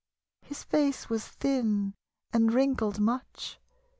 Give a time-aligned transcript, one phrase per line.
[0.41, 1.93] His face was thin
[2.33, 3.59] and wrinkled much.